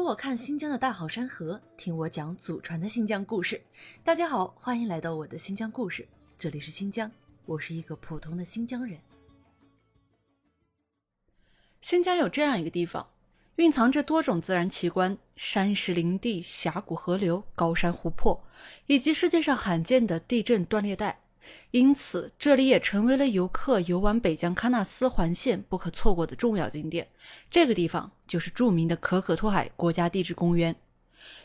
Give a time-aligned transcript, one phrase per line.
[0.00, 3.60] 和我看新疆的大好山河，听我讲祖传的新疆故事。
[4.02, 7.12] 大家好，欢迎来到我的新疆故事，这里是新疆，
[7.44, 8.98] 我是一个普通的新疆人。
[11.82, 13.06] 新疆有这样一个地方，
[13.56, 18.42] 蕴藏着多种自然奇观：山石林地、峡谷河流、高山湖泊，
[18.86, 21.20] 以及世界上罕见的地震断裂带。
[21.70, 27.08] 因此，这里也成为了游客游玩北疆喀纳斯环线不可错过的重要景点。
[27.48, 30.76] 这个地方就是著名的可可托海国家地质公园。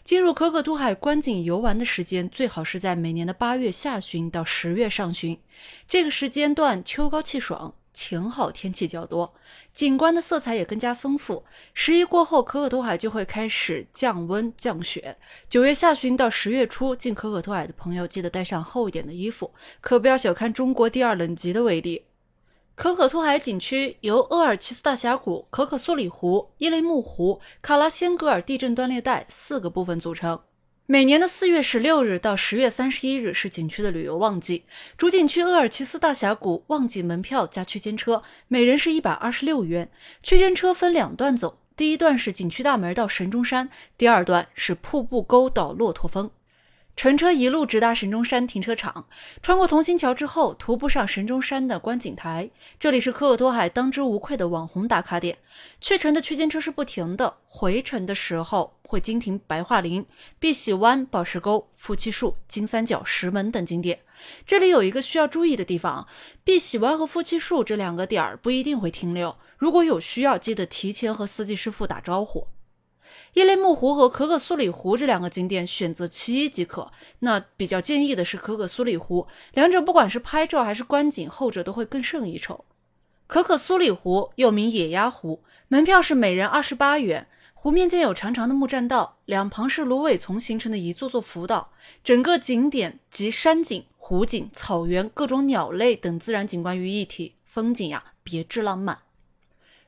[0.04, 5.40] 进入可可托海观景游玩的时间，最好是在每年的八月下旬到十月上旬，
[5.88, 7.74] 这个时间段秋高气爽。
[7.96, 9.34] 晴好天气较多，
[9.74, 11.46] 景观的色彩也更加丰富。
[11.74, 15.18] 十一过后，可可托海就会开始降温降雪。
[15.50, 22.06] 九月下旬到十月初，进可可托海的朋友记得带上厚一点的衣服，可不要小看中国第二冷极的威力。
[22.76, 30.38] 可可托海景区由鄂尔齐斯大峡谷、可可苏里湖、伊雷木湖、卡拉仙格尔地震断裂带四个部分组成。
[30.88, 39.90] 每年的四月十六日到十月三十一日是景区的旅游旺季，主景区鄂尔齐斯大峡谷旺季门票加区间车，每人是一百二十六元。
[40.22, 46.30] 区间车分两段走，第一段是景区大门到神钟山，第二段是瀑布沟到骆驼峰。
[46.96, 49.06] 乘车一路直达神中山停车场，
[49.42, 52.50] 穿过同心桥之后，徒步上神中山的观景台。
[52.80, 55.38] 这里是可可托海当之无愧的网红打卡点。
[55.82, 60.06] 去程的区间车是不停的，回程的时候会经停白桦林、
[60.40, 64.00] 碧玺湾、宝石沟、夫妻树、金三角、石门等景点。
[64.46, 66.08] 这里有一个需要注意的地方：
[66.46, 72.48] 碧玺湾和夫妻树这两个点儿不一定会停留，如果有需要，记得提前和司机师傅打招呼。
[73.34, 76.92] 伊雷木湖和可可苏里湖这两个景点选择其一即可。
[77.20, 82.66] 那比较建议的是可可苏里湖，两者不管是拍照还是观景，后者都会更胜一筹。
[83.28, 87.28] 可可苏里湖又名野鸭湖，门票是每人二十八元。
[87.54, 91.72] 湖面间有长长的木栈道，两旁是芦苇丛形成的一座座浮岛。
[92.04, 99.05] 整个景点集山景、湖景、草原、各种鸟类等自然景观于一体，风景呀别致浪漫。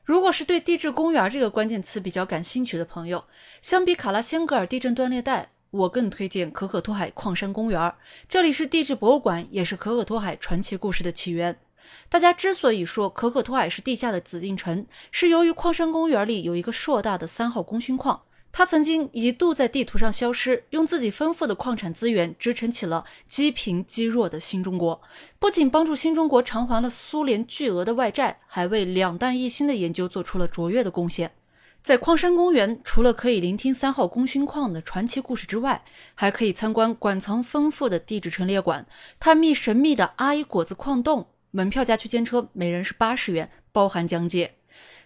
[0.08, 3.22] 如果是对地质公园这个关键词比较感兴趣的朋友，
[3.60, 7.94] 相比卡拉仙格尔地震断裂带，我更推荐可可托海矿山公园。
[8.26, 11.60] 这里是地质博物馆，也是可可托海传奇故事的起源。
[12.08, 18.22] 大家之所以说可可托海是地下的紫禁城，是由于矿山公园里有一个硕大的三号功勋矿。
[18.50, 25.00] 他曾经一度在地图上消失，用自己丰富的矿产资源支撑起了积贫积弱的新中国。
[25.38, 31.32] 不仅帮助新中国偿还了苏联巨额的外债，还为两弹一星的研究做出了卓越的贡献。
[31.80, 35.84] 在矿山公园，除了可以聆听三号功勋矿的传奇故事之外，
[36.16, 38.84] 还可以参观馆藏丰富的地质陈列馆，
[39.20, 41.28] 探秘神秘的阿依果子矿洞。
[41.52, 44.57] 门票加区间车，每人是八十元，包含讲解。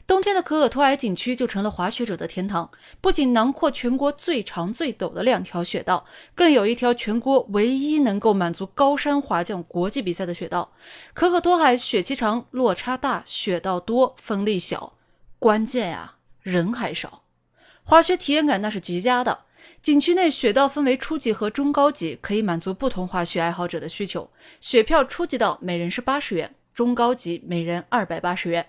[0.07, 2.71] 冬天的可可托海景区就成了滑雪者的天堂，
[3.01, 6.05] 不仅囊括全国最长最陡的两条雪道，
[6.35, 10.73] 更有一条全国唯一能够满足高山滑降国际比赛的雪道。
[11.15, 14.95] 可可托海雪期长，落差大，雪道多，风力小，
[15.39, 17.23] 关键呀，人还少，
[17.83, 19.45] 滑雪体验感那是极佳的。
[19.81, 24.29] 景区内雪道分为初级和中高级，可以满足不同滑雪爱好者的需求。
[24.61, 28.69] 雪票初级道每人是八十元，中高级每人二百八十元。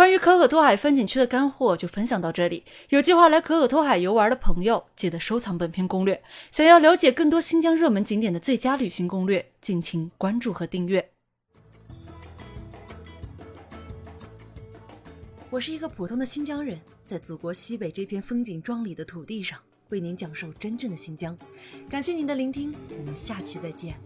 [0.00, 2.64] 关于可可托海风景区的干货就分享到这里。
[2.88, 6.22] 有计划来可可托海游玩的朋友，记得收藏本篇攻略。
[6.50, 11.06] 想要了解更多新疆热门景点的最佳旅行攻略，敬请关注和订阅。
[15.50, 19.58] 我是一个普通的新疆人，在祖国西北这片风景壮丽的土地上，
[19.90, 21.36] 为您讲述真正的新疆。
[21.90, 24.00] 感谢您的聆听，我们下期再见。